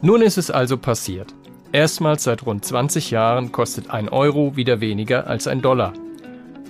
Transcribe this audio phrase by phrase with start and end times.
[0.00, 1.34] Nun ist es also passiert.
[1.72, 5.92] Erstmals seit rund 20 Jahren kostet ein Euro wieder weniger als ein Dollar.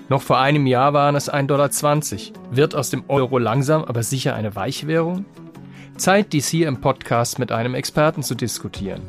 [0.09, 1.71] Noch vor einem Jahr waren es 1,20 Dollar.
[2.51, 5.27] Wird aus dem Euro langsam aber sicher eine Weichwährung?
[5.99, 9.03] Zeit, dies hier im Podcast mit einem Experten zu diskutieren.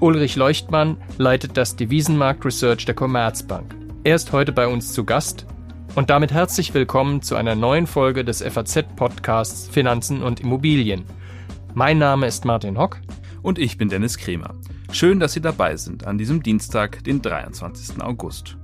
[0.00, 3.76] Ulrich Leuchtmann leitet das Devisenmarkt Research der Commerzbank.
[4.02, 5.46] Er ist heute bei uns zu Gast
[5.94, 11.04] und damit herzlich willkommen zu einer neuen Folge des FAZ-Podcasts Finanzen und Immobilien.
[11.74, 12.98] Mein Name ist Martin Hock.
[13.42, 14.54] Und ich bin Dennis Kremer.
[14.92, 18.00] Schön, dass Sie dabei sind an diesem Dienstag, den 23.
[18.00, 18.56] August.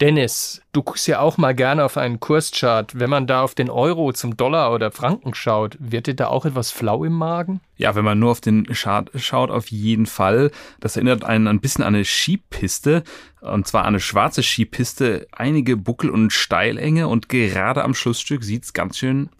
[0.00, 3.00] Dennis, du guckst ja auch mal gerne auf einen Kurschart.
[3.00, 6.44] Wenn man da auf den Euro zum Dollar oder Franken schaut, wird dir da auch
[6.44, 7.60] etwas flau im Magen?
[7.76, 10.50] Ja, wenn man nur auf den Chart schaut, auf jeden Fall.
[10.80, 13.04] Das erinnert einen ein bisschen an eine Skipiste.
[13.40, 18.98] Und zwar eine schwarze Skipiste, einige Buckel und Steilenge und gerade am Schlussstück sieht's ganz
[18.98, 19.30] schön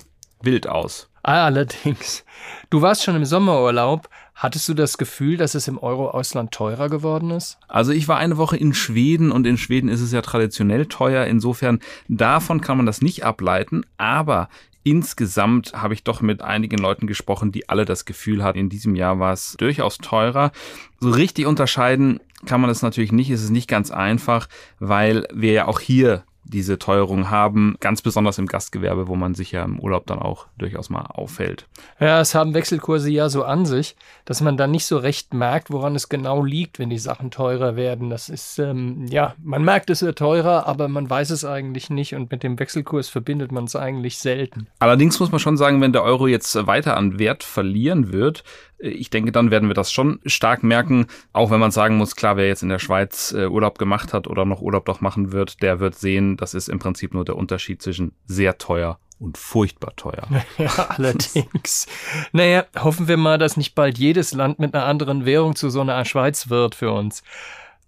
[0.40, 1.10] wild aus.
[1.26, 2.24] Allerdings.
[2.70, 4.08] Du warst schon im Sommerurlaub.
[4.36, 7.58] Hattest du das Gefühl, dass es im Euro-Ausland teurer geworden ist?
[7.66, 11.26] Also ich war eine Woche in Schweden und in Schweden ist es ja traditionell teuer.
[11.26, 13.84] Insofern davon kann man das nicht ableiten.
[13.96, 14.48] Aber
[14.84, 18.94] insgesamt habe ich doch mit einigen Leuten gesprochen, die alle das Gefühl hatten, in diesem
[18.94, 20.52] Jahr war es durchaus teurer.
[21.00, 23.30] So richtig unterscheiden kann man das natürlich nicht.
[23.30, 28.38] Es ist nicht ganz einfach, weil wir ja auch hier diese Teuerung haben, ganz besonders
[28.38, 31.66] im Gastgewerbe, wo man sich ja im Urlaub dann auch durchaus mal auffällt.
[32.00, 35.70] Ja, es haben Wechselkurse ja so an sich, dass man dann nicht so recht merkt,
[35.70, 38.10] woran es genau liegt, wenn die Sachen teurer werden.
[38.10, 42.14] Das ist, ähm, ja, man merkt es wird teurer, aber man weiß es eigentlich nicht
[42.14, 44.68] und mit dem Wechselkurs verbindet man es eigentlich selten.
[44.78, 48.44] Allerdings muss man schon sagen, wenn der Euro jetzt weiter an Wert verlieren wird,
[48.78, 52.36] ich denke, dann werden wir das schon stark merken, auch wenn man sagen muss, klar,
[52.36, 55.62] wer jetzt in der Schweiz äh, Urlaub gemacht hat oder noch Urlaub doch machen wird,
[55.62, 59.94] der wird sehen, das ist im Prinzip nur der Unterschied zwischen sehr teuer und furchtbar
[59.96, 60.26] teuer.
[60.58, 61.86] Ja, allerdings.
[62.32, 65.80] naja, hoffen wir mal, dass nicht bald jedes Land mit einer anderen Währung zu so
[65.80, 67.22] einer Schweiz wird für uns.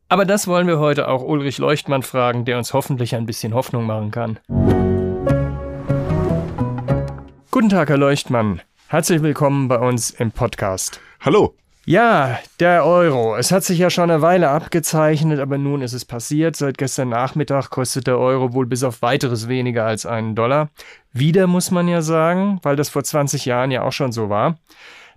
[0.08, 3.84] Aber das wollen wir heute auch Ulrich Leuchtmann fragen, der uns hoffentlich ein bisschen Hoffnung
[3.84, 4.38] machen kann.
[7.50, 8.62] Guten Tag, Herr Leuchtmann.
[8.90, 10.98] Herzlich willkommen bei uns im Podcast.
[11.20, 11.54] Hallo.
[11.84, 13.36] Ja, der Euro.
[13.36, 16.56] Es hat sich ja schon eine Weile abgezeichnet, aber nun ist es passiert.
[16.56, 20.70] Seit gestern Nachmittag kostet der Euro wohl bis auf weiteres weniger als einen Dollar.
[21.12, 24.58] Wieder muss man ja sagen, weil das vor 20 Jahren ja auch schon so war.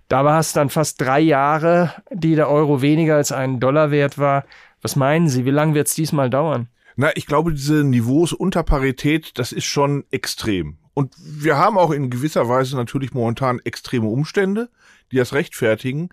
[0.06, 4.18] Da war es dann fast drei Jahre, die der Euro weniger als einen Dollar wert
[4.18, 4.44] war.
[4.82, 6.68] Was meinen Sie, wie lange wird es diesmal dauern?
[6.96, 10.76] Na, ich glaube, diese Niveaus unter Parität, das ist schon extrem.
[10.94, 14.68] Und wir haben auch in gewisser Weise natürlich momentan extreme Umstände,
[15.10, 16.10] die das rechtfertigen.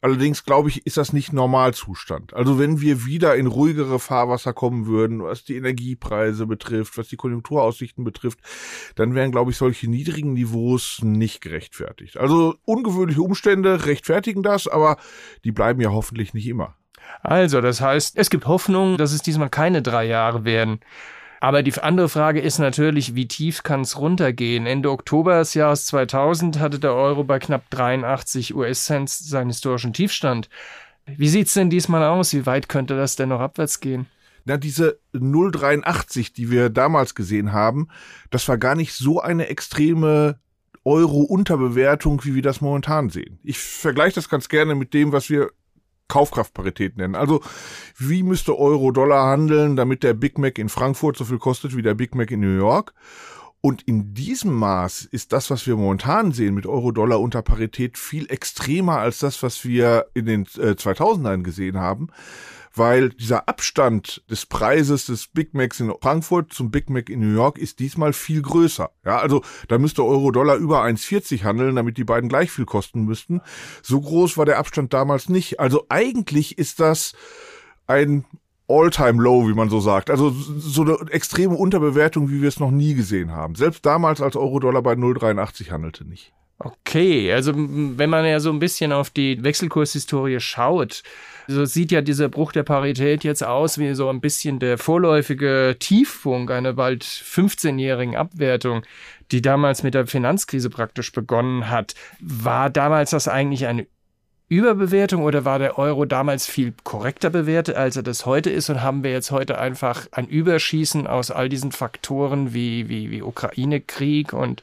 [0.00, 2.34] Allerdings glaube ich, ist das nicht Normalzustand.
[2.34, 7.16] Also wenn wir wieder in ruhigere Fahrwasser kommen würden, was die Energiepreise betrifft, was die
[7.16, 8.40] Konjunkturaussichten betrifft,
[8.96, 12.16] dann wären, glaube ich, solche niedrigen Niveaus nicht gerechtfertigt.
[12.16, 14.96] Also ungewöhnliche Umstände rechtfertigen das, aber
[15.44, 16.74] die bleiben ja hoffentlich nicht immer.
[17.20, 20.80] Also, das heißt, es gibt Hoffnung, dass es diesmal keine drei Jahre werden.
[21.42, 24.64] Aber die andere Frage ist natürlich, wie tief kann es runtergehen?
[24.64, 30.48] Ende Oktober des Jahres 2000 hatte der Euro bei knapp 83 US-Cent seinen historischen Tiefstand.
[31.04, 32.32] Wie sieht's denn diesmal aus?
[32.32, 34.06] Wie weit könnte das denn noch abwärts gehen?
[34.44, 37.88] Na, diese 0,83, die wir damals gesehen haben,
[38.30, 40.38] das war gar nicht so eine extreme
[40.84, 43.40] Euro-Unterbewertung, wie wir das momentan sehen.
[43.42, 45.50] Ich vergleiche das ganz gerne mit dem, was wir
[46.08, 47.14] Kaufkraftparität nennen.
[47.14, 47.40] Also
[47.96, 51.94] wie müsste Euro-Dollar handeln, damit der Big Mac in Frankfurt so viel kostet wie der
[51.94, 52.94] Big Mac in New York?
[53.64, 58.28] Und in diesem Maß ist das, was wir momentan sehen mit Euro-Dollar unter Parität viel
[58.28, 62.08] extremer als das, was wir in den äh, 2000ern gesehen haben
[62.74, 67.34] weil dieser Abstand des Preises des Big Macs in Frankfurt zum Big Mac in New
[67.34, 68.90] York ist diesmal viel größer.
[69.04, 73.40] Ja, also da müsste Euro-Dollar über 1,40 handeln, damit die beiden gleich viel kosten müssten.
[73.82, 75.60] So groß war der Abstand damals nicht.
[75.60, 77.12] Also eigentlich ist das
[77.86, 78.24] ein
[78.68, 80.08] All-Time-Low, wie man so sagt.
[80.08, 83.54] Also so eine extreme Unterbewertung, wie wir es noch nie gesehen haben.
[83.54, 86.32] Selbst damals, als Euro-Dollar bei 0,83 handelte nicht.
[86.58, 91.02] Okay, also wenn man ja so ein bisschen auf die Wechselkurshistorie schaut,
[91.54, 95.76] so sieht ja dieser Bruch der Parität jetzt aus wie so ein bisschen der vorläufige
[95.78, 98.82] Tiefpunkt einer bald 15-jährigen Abwertung,
[99.30, 101.94] die damals mit der Finanzkrise praktisch begonnen hat.
[102.20, 103.86] War damals das eigentlich eine
[104.52, 108.68] Überbewertung oder war der Euro damals viel korrekter bewertet, als er das heute ist?
[108.68, 113.22] Und haben wir jetzt heute einfach ein Überschießen aus all diesen Faktoren wie, wie, wie
[113.22, 114.60] Ukraine-Krieg und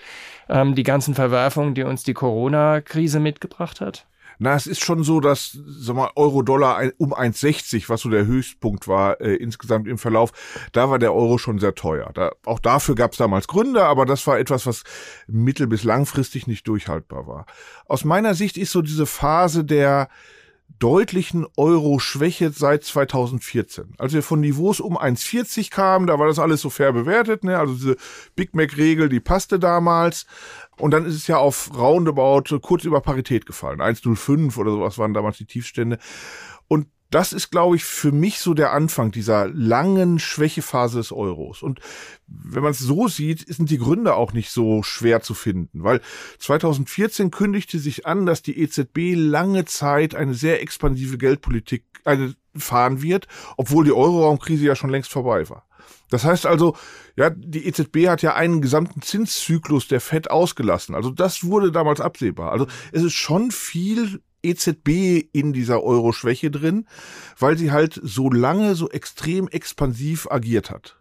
[0.47, 4.05] ähm, die ganzen Verwerfungen, die uns die Corona-Krise mitgebracht hat?
[4.41, 8.87] Na, es ist schon so, dass, sag mal, Euro-Dollar um 1,60, was so der Höchstpunkt
[8.87, 10.31] war äh, insgesamt im Verlauf,
[10.71, 12.09] da war der Euro schon sehr teuer.
[12.13, 14.83] Da, auch dafür gab es damals Gründe, aber das war etwas, was
[15.27, 17.45] mittel- bis langfristig nicht durchhaltbar war.
[17.85, 20.07] Aus meiner Sicht ist so diese Phase der
[20.77, 23.95] deutlichen Euro-Schwäche seit 2014.
[23.97, 27.57] Als wir von Niveaus um 1,40 kamen, da war das alles so fair bewertet, ne?
[27.57, 27.97] Also diese
[28.35, 30.25] Big Mac-Regel, die passte damals.
[30.77, 33.81] Und dann ist es ja auf roundabout kurz über Parität gefallen.
[33.81, 35.97] 1,05 oder sowas waren damals die Tiefstände.
[37.09, 41.63] Das ist, glaube ich, für mich so der Anfang dieser langen Schwächephase des Euros.
[41.63, 41.79] Und
[42.27, 46.01] wenn man es so sieht, sind die Gründe auch nicht so schwer zu finden, weil
[46.37, 53.01] 2014 kündigte sich an, dass die EZB lange Zeit eine sehr expansive Geldpolitik eine, fahren
[53.01, 53.27] wird,
[53.57, 55.65] obwohl die Euroraumkrise ja schon längst vorbei war.
[56.09, 56.75] Das heißt also,
[57.15, 60.95] ja, die EZB hat ja einen gesamten Zinszyklus der FED ausgelassen.
[60.95, 62.51] Also das wurde damals absehbar.
[62.51, 66.87] Also es ist schon viel EZB in dieser Euro-Schwäche drin,
[67.37, 70.98] weil sie halt so lange so extrem expansiv agiert hat.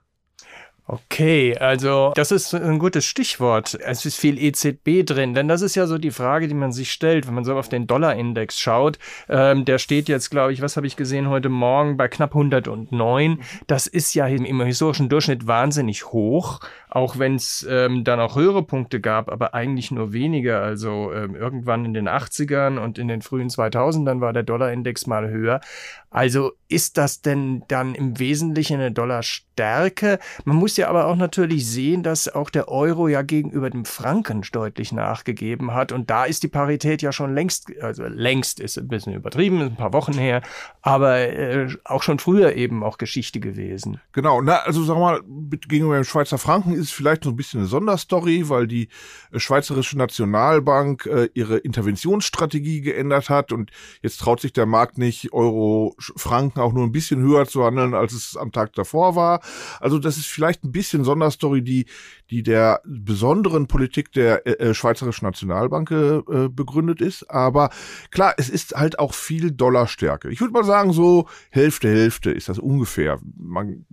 [0.90, 3.78] Okay, also das ist ein gutes Stichwort.
[3.84, 6.90] Es ist viel EZB drin, denn das ist ja so die Frage, die man sich
[6.90, 8.98] stellt, wenn man so auf den Dollarindex schaut.
[9.28, 13.42] Ähm, der steht jetzt, glaube ich, was habe ich gesehen heute Morgen bei knapp 109.
[13.66, 18.62] Das ist ja im historischen Durchschnitt wahnsinnig hoch, auch wenn es ähm, dann auch höhere
[18.62, 20.62] Punkte gab, aber eigentlich nur weniger.
[20.62, 25.28] Also ähm, irgendwann in den 80ern und in den frühen 2000ern war der Dollarindex mal
[25.28, 25.60] höher.
[26.10, 30.18] Also ist das denn dann im Wesentlichen eine Dollarstärke?
[30.44, 34.42] Man muss ja aber auch natürlich sehen, dass auch der Euro ja gegenüber dem Franken
[34.52, 35.92] deutlich nachgegeben hat.
[35.92, 39.76] Und da ist die Parität ja schon längst, also längst ist ein bisschen übertrieben, ein
[39.76, 40.42] paar Wochen her,
[40.82, 44.00] aber äh, auch schon früher eben auch Geschichte gewesen.
[44.12, 45.20] Genau, na, also sag mal,
[45.68, 48.88] gegenüber dem Schweizer Franken ist es vielleicht so ein bisschen eine Sonderstory, weil die
[49.32, 53.70] äh, Schweizerische Nationalbank äh, ihre Interventionsstrategie geändert hat und
[54.02, 57.94] jetzt traut sich der Markt nicht, Euro Franken auch nur ein bisschen höher zu handeln,
[57.94, 59.40] als es am Tag davor war.
[59.80, 61.86] Also das ist vielleicht ein bisschen Sonderstory, die,
[62.30, 67.30] die der besonderen Politik der äh, äh Schweizerischen Nationalbank äh, begründet ist.
[67.30, 67.70] Aber
[68.10, 70.30] klar, es ist halt auch viel Dollarstärke.
[70.30, 73.18] Ich würde mal sagen, so Hälfte, Hälfte ist das ungefähr.
[73.36, 73.86] Man,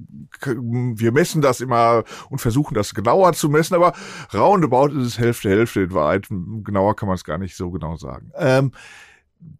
[0.44, 3.94] wir messen das immer und versuchen das genauer zu messen, aber
[4.34, 6.28] roundabout ist es Hälfte, Hälfte in Wahrheit.
[6.30, 8.32] Genauer kann man es gar nicht so genau sagen.
[8.38, 8.72] Ähm,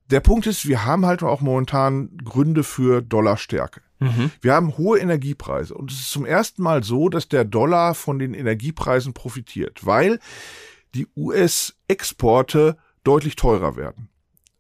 [0.10, 3.82] der Punkt ist, wir haben halt auch momentan Gründe für Dollarstärke.
[4.00, 4.32] Mhm.
[4.42, 8.20] Wir haben hohe Energiepreise und es ist zum ersten Mal so, dass der Dollar von
[8.20, 10.20] den Energiepreisen profitiert, weil
[10.94, 14.10] die US-Exporte deutlich teurer werden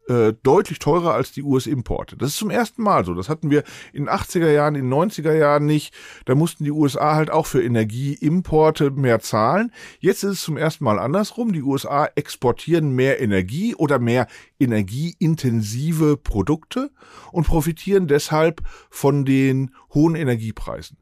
[0.07, 2.15] äh, deutlich teurer als die US-Importe.
[2.17, 3.13] Das ist zum ersten Mal so.
[3.13, 5.93] Das hatten wir in 80er Jahren, in 90er Jahren nicht.
[6.25, 9.71] Da mussten die USA halt auch für Energieimporte mehr zahlen.
[9.99, 11.53] Jetzt ist es zum ersten Mal andersrum.
[11.53, 14.27] Die USA exportieren mehr Energie oder mehr
[14.59, 16.91] energieintensive Produkte
[17.31, 20.97] und profitieren deshalb von den hohen Energiepreisen.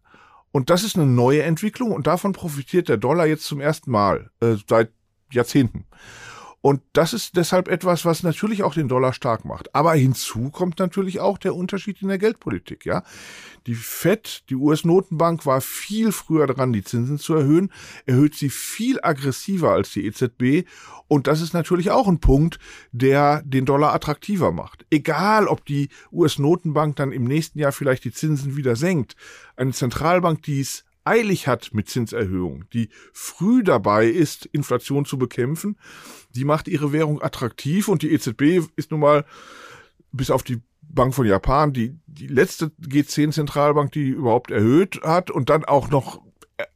[0.51, 4.29] Und das ist eine neue Entwicklung und davon profitiert der Dollar jetzt zum ersten Mal
[4.39, 4.91] äh, seit
[5.31, 5.85] Jahrzehnten.
[6.65, 9.75] Und das ist deshalb etwas, was natürlich auch den Dollar stark macht.
[9.75, 13.03] Aber hinzu kommt natürlich auch der Unterschied in der Geldpolitik, ja.
[13.67, 17.69] Die Fed, die US-Notenbank war viel früher dran, die Zinsen zu erhöhen,
[18.05, 20.65] erhöht sie viel aggressiver als die EZB.
[21.09, 22.59] Und das ist natürlich auch ein Punkt,
[22.93, 24.85] der den Dollar attraktiver macht.
[24.89, 29.17] Egal, ob die US-Notenbank dann im nächsten Jahr vielleicht die Zinsen wieder senkt.
[29.57, 35.77] Eine Zentralbank, die es eilig hat mit Zinserhöhungen, die früh dabei ist, Inflation zu bekämpfen,
[36.35, 39.25] die macht ihre Währung attraktiv und die EZB ist nun mal
[40.11, 45.49] bis auf die Bank von Japan die, die letzte G10-Zentralbank, die überhaupt erhöht hat und
[45.49, 46.21] dann auch noch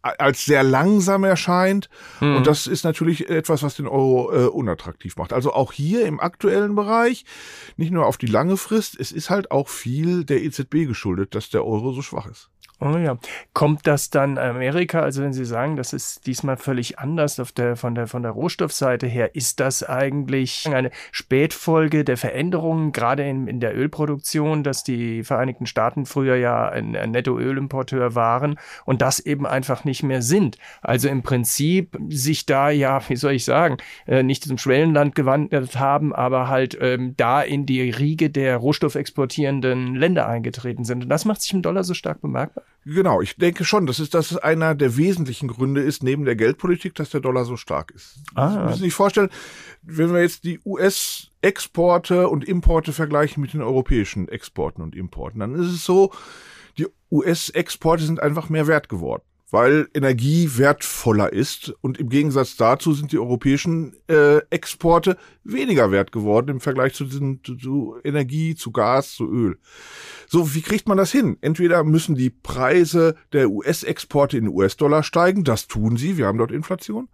[0.01, 1.89] als sehr langsam erscheint.
[2.19, 2.37] Hm.
[2.37, 5.33] Und das ist natürlich etwas, was den Euro äh, unattraktiv macht.
[5.33, 7.25] Also auch hier im aktuellen Bereich,
[7.75, 11.49] nicht nur auf die lange Frist, es ist halt auch viel der EZB geschuldet, dass
[11.49, 12.49] der Euro so schwach ist.
[12.79, 13.17] Oh ja.
[13.53, 17.75] Kommt das dann Amerika, also wenn Sie sagen, das ist diesmal völlig anders auf der,
[17.75, 23.47] von, der, von der Rohstoffseite her, ist das eigentlich eine Spätfolge der Veränderungen, gerade in,
[23.47, 29.19] in der Ölproduktion, dass die Vereinigten Staaten früher ja ein, ein Nettoölimporteur waren und das
[29.19, 30.57] eben einfach nicht mehr sind?
[30.81, 35.79] Also im Prinzip sich da ja, wie soll ich sagen, äh, nicht zum Schwellenland gewandert
[35.79, 41.03] haben, aber halt ähm, da in die Riege der rohstoffexportierenden Länder eingetreten sind.
[41.03, 42.63] Und das macht sich im Dollar so stark bemerkbar.
[42.89, 46.37] Genau, ich denke schon, das ist, dass es einer der wesentlichen Gründe ist, neben der
[46.37, 48.19] Geldpolitik, dass der Dollar so stark ist.
[48.33, 48.49] Ah.
[48.49, 49.29] Sie müssen sich vorstellen,
[49.81, 55.55] wenn wir jetzt die US-Exporte und Importe vergleichen mit den europäischen Exporten und Importen, dann
[55.55, 56.13] ist es so,
[56.77, 62.93] die US-Exporte sind einfach mehr wert geworden weil Energie wertvoller ist und im Gegensatz dazu
[62.93, 68.71] sind die europäischen äh, Exporte weniger wert geworden im Vergleich zu, diesen, zu Energie, zu
[68.71, 69.57] Gas, zu Öl.
[70.27, 71.37] So, wie kriegt man das hin?
[71.39, 76.51] Entweder müssen die Preise der US-Exporte in US-Dollar steigen, das tun sie, wir haben dort
[76.51, 77.07] Inflation,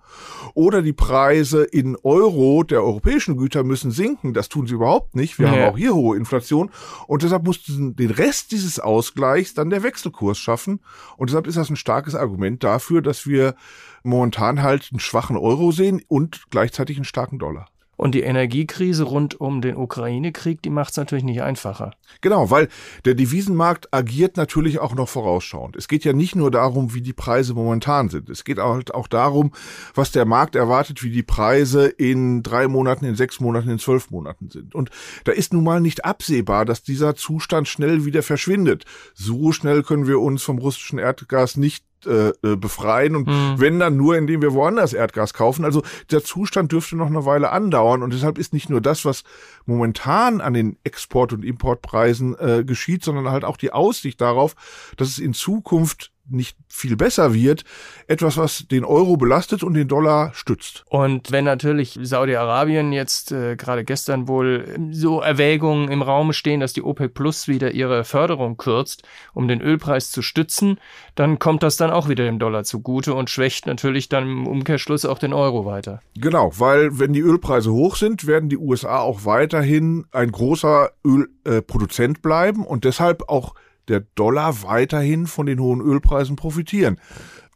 [0.56, 5.38] oder die Preise in Euro der europäischen Güter müssen sinken, das tun sie überhaupt nicht,
[5.38, 5.52] wir ja.
[5.52, 6.72] haben auch hier hohe Inflation
[7.06, 10.80] und deshalb muss den Rest dieses Ausgleichs dann der Wechselkurs schaffen
[11.18, 13.56] und deshalb ist das ein starkes Argument dafür, dass wir
[14.04, 17.68] momentan halt einen schwachen Euro sehen und gleichzeitig einen starken Dollar.
[17.96, 21.92] Und die Energiekrise rund um den Ukraine-Krieg, die macht es natürlich nicht einfacher.
[22.22, 22.68] Genau, weil
[23.06, 25.76] der Devisenmarkt agiert natürlich auch noch vorausschauend.
[25.76, 28.30] Es geht ja nicht nur darum, wie die Preise momentan sind.
[28.30, 29.52] Es geht halt auch darum,
[29.94, 34.10] was der Markt erwartet, wie die Preise in drei Monaten, in sechs Monaten, in zwölf
[34.10, 34.74] Monaten sind.
[34.74, 34.90] Und
[35.24, 38.86] da ist nun mal nicht absehbar, dass dieser Zustand schnell wieder verschwindet.
[39.14, 43.56] So schnell können wir uns vom russischen Erdgas nicht äh, äh, befreien und mhm.
[43.58, 45.66] wenn dann nur, indem wir woanders Erdgas kaufen.
[45.66, 49.24] Also der Zustand dürfte noch eine Weile andauern und deshalb ist nicht nur das, was
[49.66, 54.56] momentan an den Export- und Importpreisen äh, geschieht, sondern halt auch die Aussicht darauf,
[54.98, 57.64] dass es in Zukunft nicht viel besser wird,
[58.08, 60.84] etwas, was den Euro belastet und den Dollar stützt.
[60.90, 66.74] Und wenn natürlich Saudi-Arabien jetzt äh, gerade gestern wohl so Erwägungen im Raum stehen, dass
[66.74, 69.04] die OPEC Plus wieder ihre Förderung kürzt,
[69.34, 70.80] um den Ölpreis zu stützen,
[71.16, 75.06] dann kommt das dann auch wieder dem Dollar zugute und schwächt natürlich dann im Umkehrschluss
[75.06, 76.02] auch den Euro weiter.
[76.16, 82.18] Genau, weil wenn die Ölpreise hoch sind, werden die USA auch weiterhin ein großer Ölproduzent
[82.18, 83.56] äh, bleiben und deshalb auch
[83.88, 87.00] der Dollar weiterhin von den hohen Ölpreisen profitieren.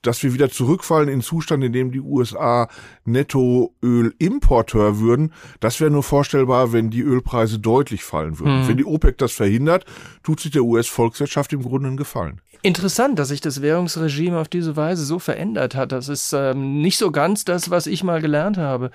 [0.08, 2.70] Dass wir wieder zurückfallen in den Zustand, in dem die USA
[3.04, 8.62] Nettoölimporteur würden, das wäre nur vorstellbar, wenn die Ölpreise deutlich fallen würden.
[8.62, 8.68] Hm.
[8.70, 9.86] Wenn die OPEC das verhindert,
[10.24, 12.42] tut sich der US-Volkswirtschaft im Grunde einen Gefallen.
[12.64, 15.92] Interessant, dass sich das Währungsregime auf diese Weise so verändert hat.
[15.92, 18.92] Das ist ähm, nicht so ganz das, was ich mal gelernt habe.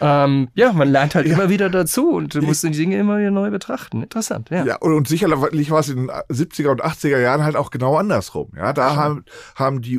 [0.00, 1.34] Ähm, ja, man lernt halt ja.
[1.34, 4.02] immer wieder dazu und du musst die Dinge immer wieder neu betrachten.
[4.02, 4.64] Interessant, ja.
[4.64, 7.96] Ja, und, und sicherlich war es in den 70er und 80er Jahren halt auch genau
[7.96, 8.50] andersrum.
[8.54, 9.98] Ja, da haben, haben die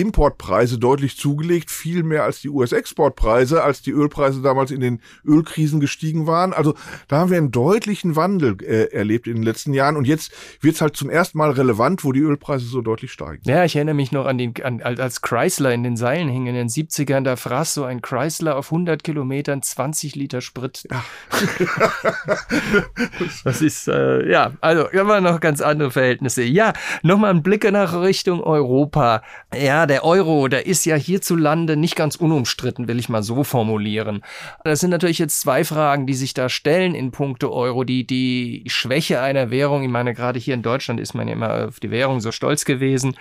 [0.00, 5.80] US-Importpreise deutlich zugelegt, viel mehr als die US-Exportpreise, als die Ölpreise damals in den Ölkrisen
[5.80, 6.52] gestiegen waren.
[6.52, 6.74] Also
[7.08, 10.76] da haben wir einen deutlichen Wandel äh, erlebt in den letzten Jahren und jetzt wird
[10.76, 13.42] es halt zum ersten Mal relevant, wo die Ölpreise so deutlich steigen.
[13.44, 16.54] Ja, ich erinnere mich noch an den, an, als Chrysler in den Seilen hing in
[16.54, 20.86] den 70ern, da fraß so ein Chrysler auf 100 Kilometern 20 Liter Sprit.
[20.90, 21.04] Ja.
[23.44, 26.42] das ist, äh, ja, also immer noch ganz andere Verhältnisse.
[26.42, 29.22] Ja, nochmal ein Blick nach Richtung Europa.
[29.54, 34.22] Ja, der Euro, der ist ja hierzulande nicht ganz unumstritten, will ich mal so formulieren.
[34.64, 37.84] Das sind natürlich jetzt zwei Fragen, die sich da stellen in puncto Euro.
[37.84, 41.68] Die, die Schwäche einer Währung, ich meine, gerade hier in Deutschland ist man ja immer
[41.68, 43.16] auf die Währung so stolz gewesen.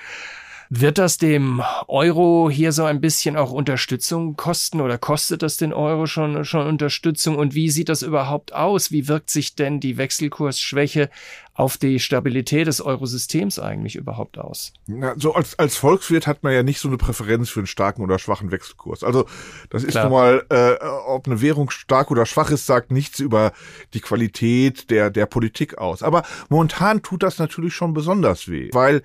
[0.72, 5.74] Wird das dem Euro hier so ein bisschen auch Unterstützung kosten oder kostet das den
[5.74, 7.38] Euro schon, schon Unterstützung?
[7.40, 8.92] Und wie sieht das überhaupt aus?
[8.92, 11.10] Wie wirkt sich denn die Wechselkursschwäche
[11.56, 14.72] auf die Stabilität des Eurosystems eigentlich überhaupt aus?
[14.86, 18.04] Na, so als, als Volkswirt hat man ja nicht so eine Präferenz für einen starken
[18.04, 19.04] oder schwachen Wechselkurs.
[19.04, 19.26] Also
[19.72, 20.76] das ist nun mal, äh,
[21.08, 23.54] ob eine Währung stark oder schwach ist, sagt nichts über
[23.96, 26.04] die Qualität der, der Politik aus.
[26.04, 29.02] Aber momentan tut das natürlich schon besonders weh, weil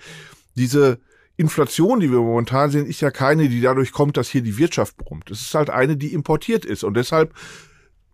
[0.56, 1.00] diese
[1.36, 4.96] Inflation, die wir momentan sehen, ist ja keine, die dadurch kommt, dass hier die Wirtschaft
[4.96, 5.30] brummt.
[5.30, 7.34] Es ist halt eine, die importiert ist und deshalb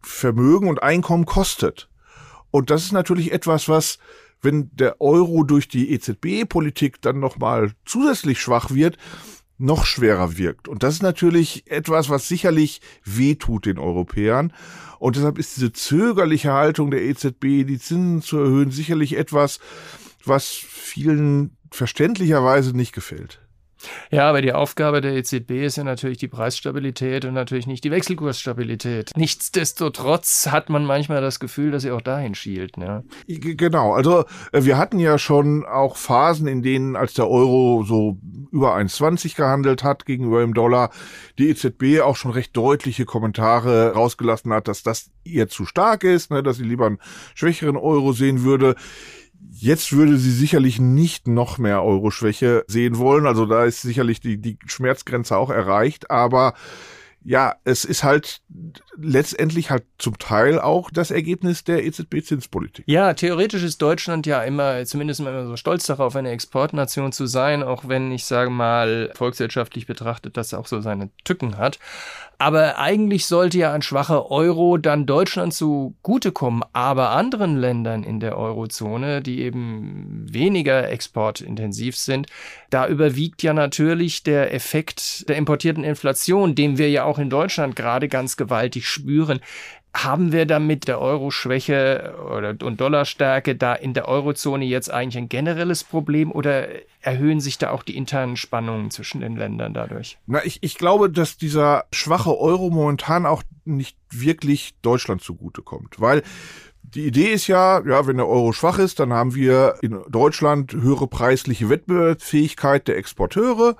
[0.00, 1.90] Vermögen und Einkommen kostet.
[2.50, 3.98] Und das ist natürlich etwas, was,
[4.40, 8.96] wenn der Euro durch die EZB-Politik dann nochmal zusätzlich schwach wird,
[9.58, 10.68] noch schwerer wirkt.
[10.68, 14.54] Und das ist natürlich etwas, was sicherlich wehtut den Europäern.
[14.98, 19.60] Und deshalb ist diese zögerliche Haltung der EZB, die Zinsen zu erhöhen, sicherlich etwas,
[20.24, 23.40] was vielen verständlicherweise nicht gefällt.
[24.10, 27.90] Ja, aber die Aufgabe der EZB ist ja natürlich die Preisstabilität und natürlich nicht die
[27.90, 29.12] Wechselkursstabilität.
[29.16, 32.76] Nichtsdestotrotz hat man manchmal das Gefühl, dass sie auch dahin schielt.
[32.76, 33.04] Ne?
[33.26, 38.18] Genau, also äh, wir hatten ja schon auch Phasen, in denen, als der Euro so
[38.52, 40.90] über 1,20 gehandelt hat gegenüber dem Dollar,
[41.38, 46.30] die EZB auch schon recht deutliche Kommentare rausgelassen hat, dass das ihr zu stark ist,
[46.30, 46.98] ne, dass sie lieber einen
[47.34, 48.74] schwächeren Euro sehen würde.
[49.49, 53.26] Jetzt würde sie sicherlich nicht noch mehr Euro-Schwäche sehen wollen.
[53.26, 56.11] Also da ist sicherlich die, die Schmerzgrenze auch erreicht.
[56.11, 56.54] Aber
[57.23, 58.40] ja, es ist halt
[58.97, 62.85] letztendlich halt zum Teil auch das Ergebnis der EZB-Zinspolitik.
[62.88, 67.62] Ja, theoretisch ist Deutschland ja immer, zumindest immer so stolz darauf, eine Exportnation zu sein,
[67.62, 71.78] auch wenn ich sage mal, volkswirtschaftlich betrachtet, das auch so seine Tücken hat.
[72.40, 78.38] Aber eigentlich sollte ja ein schwacher Euro dann Deutschland zugutekommen, aber anderen Ländern in der
[78.38, 82.28] Eurozone, die eben weniger exportintensiv sind,
[82.70, 87.76] da überwiegt ja natürlich der Effekt der importierten Inflation, den wir ja auch in Deutschland
[87.76, 89.40] gerade ganz gewaltig spüren.
[89.92, 92.14] Haben wir damit der Euro-Schwäche
[92.62, 96.68] und Dollarstärke da in der Eurozone jetzt eigentlich ein generelles Problem oder
[97.00, 100.18] erhöhen sich da auch die internen Spannungen zwischen den Ländern dadurch?
[100.26, 106.23] Na, ich, ich glaube, dass dieser schwache Euro momentan auch nicht wirklich Deutschland zugutekommt, weil
[106.82, 110.73] die Idee ist ja, ja, wenn der Euro schwach ist, dann haben wir in Deutschland
[110.73, 113.76] höhere preisliche Wettbewerbsfähigkeit der Exporteure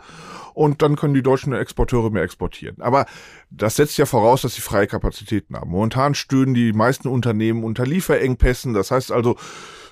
[0.55, 2.81] und dann können die deutschen Exporteure mehr exportieren.
[2.81, 3.07] Aber
[3.51, 5.71] das setzt ja voraus, dass sie freie Kapazitäten haben.
[5.71, 8.75] Momentan stöhnen die meisten Unternehmen unter Lieferengpässen.
[8.75, 9.37] Das heißt also,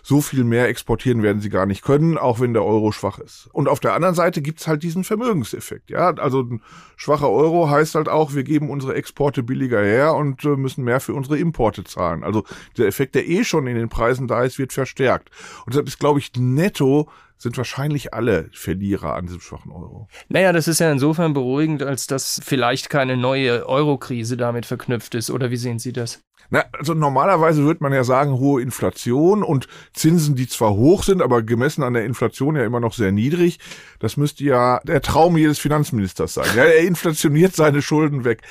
[0.09, 3.47] so viel mehr exportieren werden sie gar nicht können, auch wenn der Euro schwach ist.
[3.53, 5.91] Und auf der anderen Seite gibt's halt diesen Vermögenseffekt.
[5.91, 6.63] Ja, also ein
[6.97, 11.01] schwacher Euro heißt halt auch, wir geben unsere Exporte billiger her und äh, müssen mehr
[11.01, 12.25] für unsere Importe zahlen.
[12.25, 12.45] Also
[12.79, 15.29] der Effekt, der eh schon in den Preisen da ist, wird verstärkt.
[15.67, 20.09] Und deshalb ist, glaube ich, netto sind wahrscheinlich alle Verlierer an diesem schwachen Euro.
[20.31, 25.31] Naja, das ist ja insofern beruhigend, als dass vielleicht keine neue Euro-Krise damit verknüpft ist.
[25.31, 26.23] Oder wie sehen Sie das?
[26.51, 31.21] Na, also normalerweise würde man ja sagen, hohe Inflation und Zinsen, die zwar hoch sind,
[31.21, 33.59] aber gemessen an der Inflation ja immer noch sehr niedrig.
[33.99, 36.47] Das müsste ja der Traum jedes Finanzministers sein.
[36.57, 38.43] Ja, er inflationiert seine Schulden weg.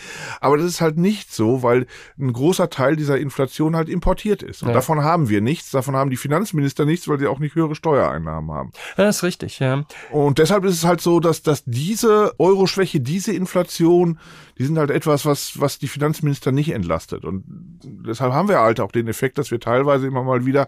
[0.41, 1.87] Aber das ist halt nicht so, weil
[2.19, 4.61] ein großer Teil dieser Inflation halt importiert ist.
[4.61, 4.73] Und ja.
[4.75, 5.71] davon haben wir nichts.
[5.71, 8.71] Davon haben die Finanzminister nichts, weil sie auch nicht höhere Steuereinnahmen haben.
[8.97, 9.85] Ja, das ist richtig, ja.
[10.11, 14.19] Und deshalb ist es halt so, dass, dass diese Euro-Schwäche, diese Inflation,
[14.57, 17.25] die sind halt etwas, was, was die Finanzminister nicht entlastet.
[17.25, 17.43] Und
[17.83, 20.67] deshalb haben wir halt auch den Effekt, dass wir teilweise immer mal wieder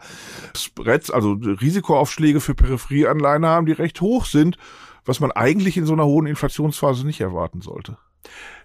[0.56, 4.58] Spreads, also Risikoaufschläge für Peripherieanleihen haben, die recht hoch sind,
[5.06, 7.98] was man eigentlich in so einer hohen Inflationsphase nicht erwarten sollte.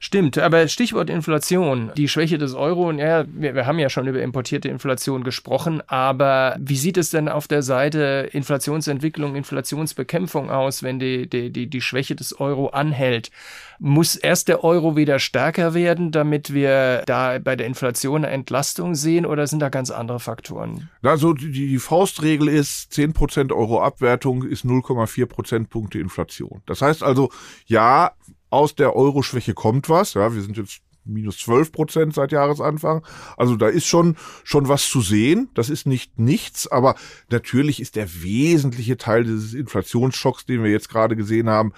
[0.04, 4.20] Stimmt, aber Stichwort Inflation, die Schwäche des Euro, ja, wir, wir, haben ja schon über
[4.20, 10.98] importierte Inflation gesprochen, aber wie sieht es denn auf der Seite Inflationsentwicklung, Inflationsbekämpfung aus, wenn
[10.98, 13.30] die, die, die, die Schwäche des Euro anhält?
[13.78, 18.94] Muss erst der Euro wieder stärker werden, damit wir da bei der Inflation eine Entlastung
[18.94, 20.90] sehen oder sind da ganz andere Faktoren?
[21.02, 26.62] Also die, die Faustregel ist, 10% Euro Abwertung ist 0,4 Prozentpunkte Inflation.
[26.66, 27.30] Das heißt also,
[27.66, 28.12] ja,
[28.54, 30.14] aus der Euro-Schwäche kommt was.
[30.14, 33.04] Ja, wir sind jetzt minus 12 Prozent seit Jahresanfang.
[33.36, 35.50] Also da ist schon, schon was zu sehen.
[35.54, 36.94] Das ist nicht nichts, aber
[37.30, 41.72] natürlich ist der wesentliche Teil dieses Inflationsschocks, den wir jetzt gerade gesehen haben,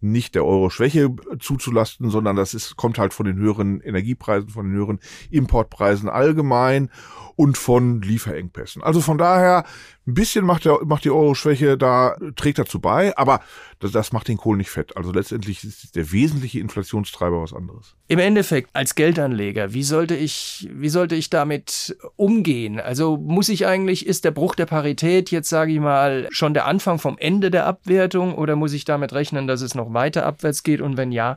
[0.00, 1.10] nicht der Euro-Schwäche
[1.40, 6.90] zuzulasten, sondern das ist, kommt halt von den höheren Energiepreisen, von den höheren Importpreisen allgemein
[7.34, 8.82] und von Lieferengpässen.
[8.82, 9.64] Also von daher,
[10.08, 13.40] ein bisschen macht, der, macht die Euro-Schwäche da, trägt dazu bei, aber
[13.78, 14.96] das, das macht den Kohl nicht fett.
[14.96, 17.94] Also letztendlich ist der wesentliche Inflationstreiber was anderes.
[18.08, 22.80] Im Endeffekt, als Geldanleger, wie sollte ich, wie sollte ich damit umgehen?
[22.80, 26.66] Also muss ich eigentlich, ist der Bruch der Parität jetzt, sage ich mal, schon der
[26.66, 30.62] Anfang vom Ende der Abwertung oder muss ich damit rechnen, dass es noch weiter abwärts
[30.62, 31.36] geht und wenn ja,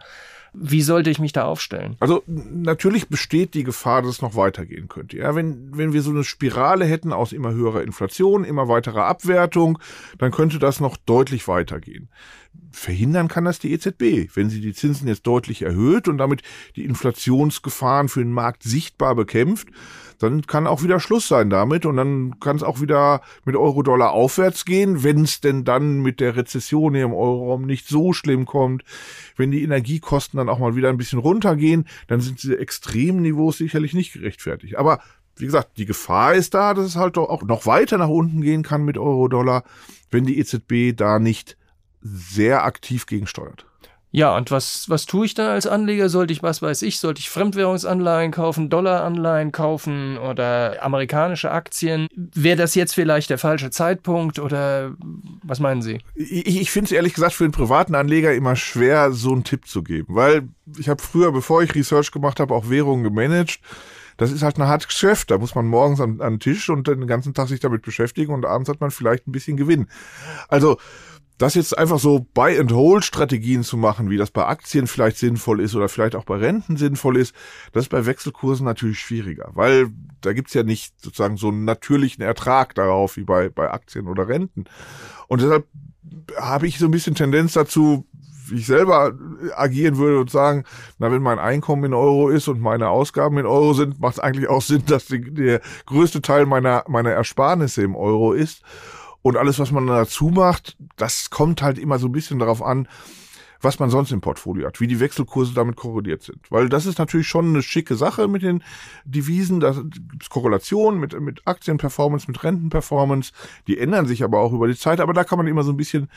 [0.53, 1.95] wie sollte ich mich da aufstellen?
[1.99, 5.17] Also natürlich besteht die Gefahr, dass es noch weitergehen könnte.
[5.17, 9.79] Ja, wenn, wenn wir so eine Spirale hätten aus immer höherer Inflation, immer weiterer Abwertung,
[10.17, 12.09] dann könnte das noch deutlich weitergehen.
[12.71, 16.41] Verhindern kann das die EZB, wenn sie die Zinsen jetzt deutlich erhöht und damit
[16.75, 19.69] die Inflationsgefahren für den Markt sichtbar bekämpft
[20.21, 24.11] dann kann auch wieder Schluss sein damit und dann kann es auch wieder mit Euro-Dollar
[24.11, 28.45] aufwärts gehen, wenn es denn dann mit der Rezession hier im Euroraum nicht so schlimm
[28.45, 28.83] kommt.
[29.35, 33.57] Wenn die Energiekosten dann auch mal wieder ein bisschen runtergehen, dann sind diese extremen Niveaus
[33.57, 34.77] sicherlich nicht gerechtfertigt.
[34.77, 34.99] Aber
[35.37, 38.41] wie gesagt, die Gefahr ist da, dass es halt doch auch noch weiter nach unten
[38.41, 39.63] gehen kann mit Euro-Dollar,
[40.09, 41.57] wenn die EZB da nicht
[42.01, 43.65] sehr aktiv gegensteuert.
[44.11, 46.09] Ja, und was, was tue ich dann als Anleger?
[46.09, 52.07] Sollte ich, was weiß ich, sollte ich Fremdwährungsanleihen kaufen, Dollaranleihen kaufen oder amerikanische Aktien?
[52.13, 54.91] Wäre das jetzt vielleicht der falsche Zeitpunkt oder
[55.43, 55.99] was meinen Sie?
[56.15, 59.65] Ich, ich finde es ehrlich gesagt für einen privaten Anleger immer schwer, so einen Tipp
[59.65, 63.59] zu geben, weil ich habe früher, bevor ich Research gemacht habe, auch Währungen gemanagt
[64.17, 65.31] das ist halt ein hartes Geschäft.
[65.31, 68.31] Da muss man morgens an, an den Tisch und den ganzen Tag sich damit beschäftigen
[68.33, 69.87] und abends hat man vielleicht ein bisschen Gewinn.
[70.47, 70.77] Also
[71.41, 75.89] das jetzt einfach so Buy-and-Hold-Strategien zu machen, wie das bei Aktien vielleicht sinnvoll ist oder
[75.89, 77.33] vielleicht auch bei Renten sinnvoll ist,
[77.71, 79.89] das ist bei Wechselkursen natürlich schwieriger, weil
[80.21, 84.27] da gibt's ja nicht sozusagen so einen natürlichen Ertrag darauf wie bei, bei Aktien oder
[84.27, 84.65] Renten.
[85.27, 85.67] Und deshalb
[86.37, 88.05] habe ich so ein bisschen Tendenz dazu,
[88.47, 89.13] wie ich selber
[89.55, 90.65] agieren würde und sagen,
[90.99, 94.19] na, wenn mein Einkommen in Euro ist und meine Ausgaben in Euro sind, macht es
[94.19, 98.61] eigentlich auch Sinn, dass die, der größte Teil meiner, meiner Ersparnisse im Euro ist.
[99.21, 102.87] Und alles, was man dazu macht, das kommt halt immer so ein bisschen darauf an,
[103.61, 106.39] was man sonst im Portfolio hat, wie die Wechselkurse damit korreliert sind.
[106.49, 108.63] Weil das ist natürlich schon eine schicke Sache mit den
[109.05, 109.59] Devisen.
[109.59, 113.33] Da gibt es Korrelationen mit, mit Aktienperformance, mit Rentenperformance.
[113.67, 114.99] Die ändern sich aber auch über die Zeit.
[114.99, 116.09] Aber da kann man immer so ein bisschen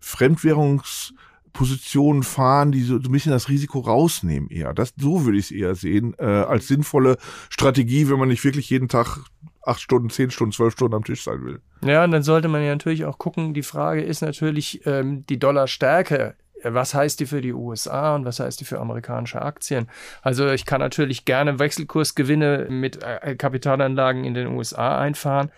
[0.00, 4.72] Fremdwährungspositionen fahren, die so, so ein bisschen das Risiko rausnehmen eher.
[4.72, 7.18] Das, so würde ich es eher sehen, äh, als sinnvolle
[7.50, 9.18] Strategie, wenn man nicht wirklich jeden Tag
[9.66, 11.60] acht Stunden, zehn Stunden, zwölf Stunden am Tisch sein will.
[11.82, 15.38] Ja, und dann sollte man ja natürlich auch gucken, die Frage ist natürlich ähm, die
[15.38, 19.88] Dollarstärke was heißt die für die USA und was heißt die für amerikanische Aktien?
[20.22, 25.50] Also ich kann natürlich gerne Wechselkursgewinne mit äh, Kapitalanlagen in den USA einfahren.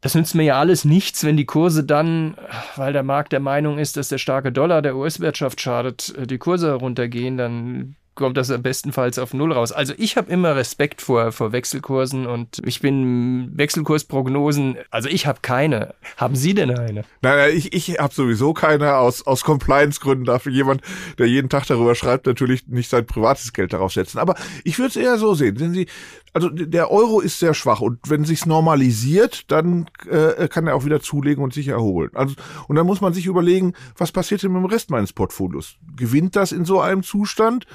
[0.00, 2.36] Das nützt mir ja alles nichts, wenn die Kurse dann,
[2.76, 6.38] weil der Markt der Meinung ist, dass der starke Dollar der US-Wirtschaft schadet, äh, die
[6.38, 9.72] Kurse runtergehen, dann kommt das bestenfalls auf Null raus.
[9.72, 15.38] Also ich habe immer Respekt vor, vor Wechselkursen und ich bin Wechselkursprognosen, also ich habe
[15.40, 15.94] keine.
[16.16, 17.04] Haben Sie denn eine?
[17.22, 18.96] Nein, nein ich, ich habe sowieso keine.
[18.96, 20.82] Aus, aus Compliance-Gründen darf jemand,
[21.18, 24.18] der jeden Tag darüber schreibt, natürlich nicht sein privates Geld darauf setzen.
[24.18, 25.56] Aber ich würde es eher so sehen.
[25.56, 25.86] Sehen Sie,
[26.32, 30.84] also der Euro ist sehr schwach und wenn sich's normalisiert, dann äh, kann er auch
[30.84, 32.10] wieder zulegen und sich erholen.
[32.14, 32.34] Also
[32.66, 35.76] und dann muss man sich überlegen, was passiert denn mit dem Rest meines Portfolios?
[35.96, 37.66] Gewinnt das in so einem Zustand?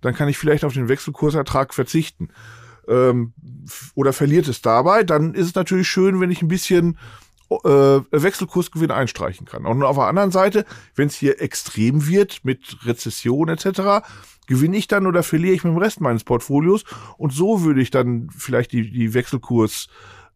[0.00, 2.28] Dann kann ich vielleicht auf den Wechselkursertrag verzichten.
[2.86, 3.34] Ähm,
[3.94, 6.98] oder verliert es dabei, dann ist es natürlich schön, wenn ich ein bisschen
[7.50, 7.66] äh,
[8.10, 9.66] Wechselkursgewinn einstreichen kann.
[9.66, 14.06] Und auf der anderen Seite, wenn es hier extrem wird mit Rezession etc.,
[14.46, 16.84] gewinne ich dann oder verliere ich mit dem Rest meines Portfolios
[17.18, 19.88] und so würde ich dann vielleicht die, die Wechselkurs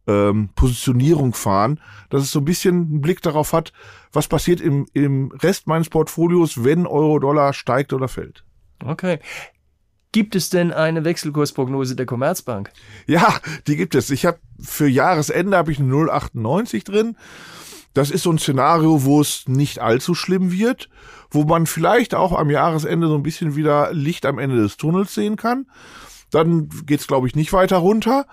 [0.05, 3.73] ähm, Positionierung fahren, dass es so ein bisschen einen Blick darauf hat,
[4.11, 8.43] was passiert im, im Rest meines Portfolios, wenn Euro-Dollar steigt oder fällt.
[8.83, 9.19] Okay.
[10.13, 12.71] Gibt es denn eine Wechselkursprognose der Commerzbank?
[13.07, 14.11] Ja, die gibt es.
[14.11, 17.17] Ich habe für Jahresende habe ich eine 098 drin.
[17.95, 20.89] Das ist so ein Szenario, wo es nicht allzu schlimm wird,
[21.31, 25.15] wo man vielleicht auch am Jahresende so ein bisschen wieder Licht am Ende des Tunnels
[25.15, 25.65] sehen kann.
[26.29, 28.27] Dann geht's glaube ich nicht weiter runter,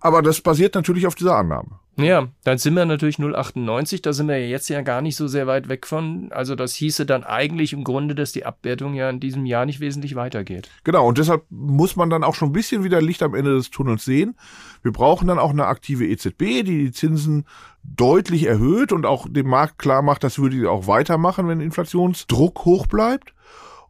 [0.00, 1.78] aber das basiert natürlich auf dieser Annahme.
[1.98, 5.46] Ja, dann sind wir natürlich 0,98, da sind wir jetzt ja gar nicht so sehr
[5.46, 6.30] weit weg von.
[6.30, 9.80] Also das hieße dann eigentlich im Grunde, dass die Abwertung ja in diesem Jahr nicht
[9.80, 10.68] wesentlich weitergeht.
[10.84, 13.70] Genau, und deshalb muss man dann auch schon ein bisschen wieder Licht am Ende des
[13.70, 14.36] Tunnels sehen.
[14.82, 17.46] Wir brauchen dann auch eine aktive EZB, die die Zinsen
[17.82, 22.66] deutlich erhöht und auch dem Markt klar macht, das würde sie auch weitermachen, wenn Inflationsdruck
[22.66, 23.32] hoch bleibt.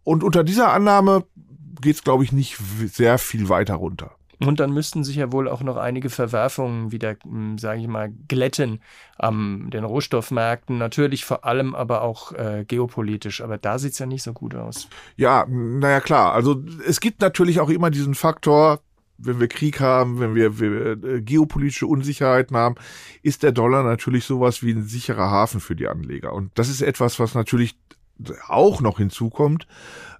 [0.04, 1.24] Und unter dieser Annahme
[1.80, 2.56] geht es, glaube ich, nicht
[2.92, 4.15] sehr viel weiter runter.
[4.44, 8.12] Und dann müssten sich ja wohl auch noch einige Verwerfungen wieder, hm, sage ich mal,
[8.28, 8.80] glätten
[9.18, 10.76] an den Rohstoffmärkten.
[10.76, 13.40] Natürlich vor allem aber auch äh, geopolitisch.
[13.40, 14.88] Aber da sieht's ja nicht so gut aus.
[15.16, 16.32] Ja, naja klar.
[16.32, 18.80] Also es gibt natürlich auch immer diesen Faktor,
[19.18, 22.74] wenn wir Krieg haben, wenn wir, wir äh, geopolitische Unsicherheiten haben,
[23.22, 26.32] ist der Dollar natürlich sowas wie ein sicherer Hafen für die Anleger.
[26.32, 27.76] Und das ist etwas, was natürlich
[28.48, 29.66] auch noch hinzukommt,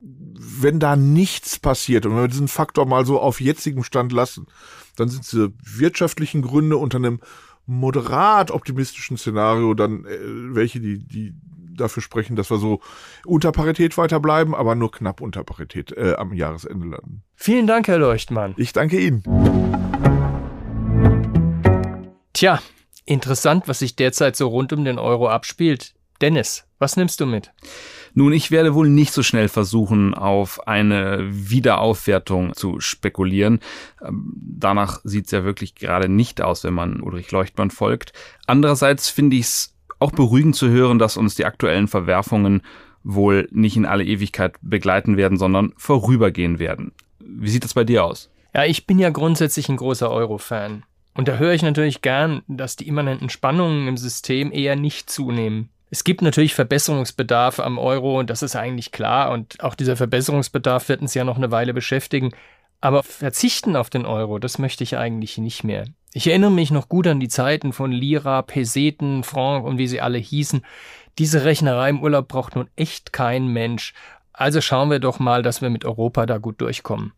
[0.00, 4.46] wenn da nichts passiert und wenn wir diesen Faktor mal so auf jetzigem Stand lassen,
[4.96, 7.20] dann sind diese wirtschaftlichen Gründe unter einem
[7.66, 10.18] moderat optimistischen Szenario dann äh,
[10.54, 11.34] welche, die, die
[11.76, 12.80] dafür sprechen, dass wir so
[13.24, 17.22] unter Parität weiterbleiben, aber nur knapp unter Parität äh, am Jahresende landen.
[17.34, 18.54] Vielen Dank, Herr Leuchtmann.
[18.56, 19.22] Ich danke Ihnen.
[22.32, 22.60] Tja,
[23.04, 25.95] interessant, was sich derzeit so rund um den Euro abspielt.
[26.20, 27.52] Dennis, was nimmst du mit?
[28.14, 33.60] Nun, ich werde wohl nicht so schnell versuchen, auf eine Wiederaufwertung zu spekulieren.
[34.02, 38.12] Ähm, danach sieht es ja wirklich gerade nicht aus, wenn man Ulrich Leuchtmann folgt.
[38.46, 42.62] Andererseits finde ich es auch beruhigend zu hören, dass uns die aktuellen Verwerfungen
[43.02, 46.92] wohl nicht in alle Ewigkeit begleiten werden, sondern vorübergehen werden.
[47.20, 48.30] Wie sieht das bei dir aus?
[48.54, 50.84] Ja, ich bin ja grundsätzlich ein großer Euro-Fan.
[51.14, 55.70] Und da höre ich natürlich gern, dass die immanenten Spannungen im System eher nicht zunehmen.
[55.88, 60.88] Es gibt natürlich Verbesserungsbedarf am Euro und das ist eigentlich klar und auch dieser Verbesserungsbedarf
[60.88, 62.32] wird uns ja noch eine Weile beschäftigen.
[62.80, 65.84] Aber verzichten auf den Euro, das möchte ich eigentlich nicht mehr.
[66.12, 70.00] Ich erinnere mich noch gut an die Zeiten von Lira, Peseten, Franc und wie sie
[70.00, 70.62] alle hießen.
[71.18, 73.94] Diese Rechnerei im Urlaub braucht nun echt kein Mensch.
[74.32, 77.12] Also schauen wir doch mal, dass wir mit Europa da gut durchkommen.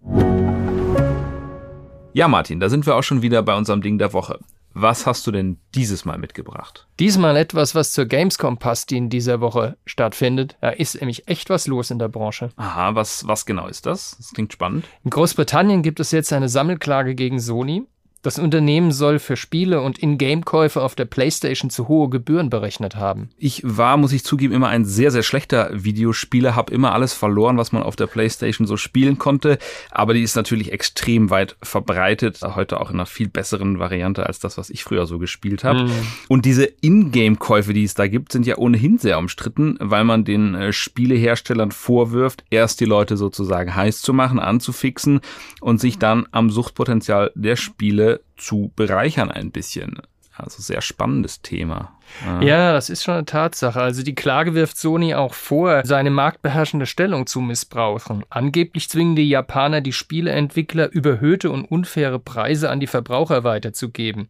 [2.12, 4.38] Ja, Martin, da sind wir auch schon wieder bei unserem Ding der Woche.
[4.74, 6.87] Was hast du denn dieses Mal mitgebracht?
[7.00, 10.57] Diesmal etwas, was zur Gamescom passt, die in dieser Woche stattfindet.
[10.61, 12.50] Da ist nämlich echt was los in der Branche.
[12.57, 14.16] Aha, was, was genau ist das?
[14.18, 14.85] Das klingt spannend.
[15.04, 17.87] In Großbritannien gibt es jetzt eine Sammelklage gegen Sony.
[18.28, 23.30] Das Unternehmen soll für Spiele und In-Game-Käufe auf der PlayStation zu hohe Gebühren berechnet haben.
[23.38, 27.56] Ich war, muss ich zugeben, immer ein sehr, sehr schlechter Videospieler, habe immer alles verloren,
[27.56, 29.56] was man auf der PlayStation so spielen konnte.
[29.90, 34.40] Aber die ist natürlich extrem weit verbreitet, heute auch in einer viel besseren Variante als
[34.40, 35.84] das, was ich früher so gespielt habe.
[35.84, 35.92] Mhm.
[36.28, 40.54] Und diese In-Game-Käufe, die es da gibt, sind ja ohnehin sehr umstritten, weil man den
[40.54, 45.20] äh, Spieleherstellern vorwirft, erst die Leute sozusagen heiß zu machen, anzufixen
[45.62, 50.00] und sich dann am Suchtpotenzial der Spiele zu bereichern ein bisschen.
[50.38, 51.98] Also sehr spannendes Thema.
[52.40, 52.72] Ja.
[52.72, 53.81] das ist schon eine Tatsache.
[53.81, 58.24] Also die Klage wirft Sony auch vor, seine marktbeherrschende Stellung zu missbrauchen.
[58.31, 64.28] Angeblich zwingen die Japaner die Spieleentwickler, überhöhte und unfaire Preise an die Verbraucher weiterzugeben.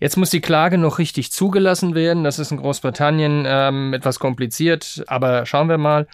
[0.00, 2.24] Jetzt muss die Klage noch richtig zugelassen werden.
[2.24, 6.06] Das ist in Großbritannien ähm, etwas kompliziert, aber schauen wir mal.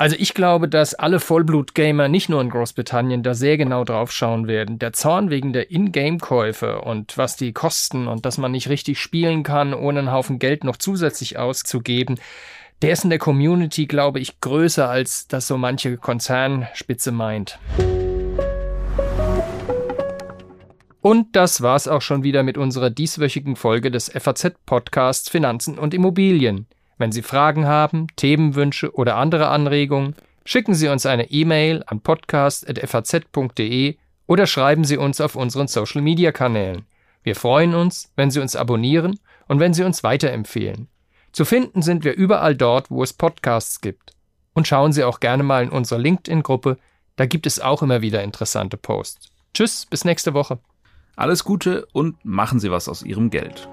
[0.00, 4.46] Also ich glaube, dass alle Vollblut-Gamer nicht nur in Großbritannien da sehr genau drauf schauen
[4.46, 4.78] werden.
[4.78, 9.42] Der Zorn wegen der In-Game-Käufe und was die kosten und dass man nicht richtig spielen
[9.42, 12.20] kann, ohne einen Haufen Geld noch zusätzlich auszugeben,
[12.80, 17.58] der ist in der Community, glaube ich, größer als das so manche Konzernspitze meint.
[21.00, 26.68] Und das war's auch schon wieder mit unserer dieswöchigen Folge des FAZ-Podcasts Finanzen und Immobilien.
[26.98, 33.96] Wenn Sie Fragen haben, Themenwünsche oder andere Anregungen, schicken Sie uns eine E-Mail an podcast.faz.de
[34.26, 36.84] oder schreiben Sie uns auf unseren Social-Media-Kanälen.
[37.22, 40.88] Wir freuen uns, wenn Sie uns abonnieren und wenn Sie uns weiterempfehlen.
[41.32, 44.12] Zu finden sind wir überall dort, wo es Podcasts gibt.
[44.54, 46.78] Und schauen Sie auch gerne mal in unsere LinkedIn-Gruppe,
[47.14, 49.28] da gibt es auch immer wieder interessante Posts.
[49.54, 50.58] Tschüss, bis nächste Woche.
[51.16, 53.68] Alles Gute und machen Sie was aus Ihrem Geld.